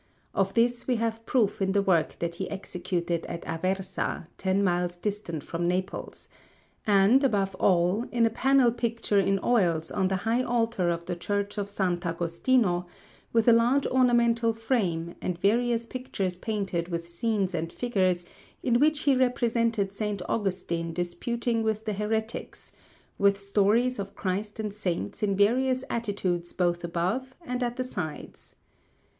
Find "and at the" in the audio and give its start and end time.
27.43-27.83